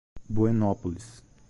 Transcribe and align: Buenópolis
Buenópolis 0.27 1.23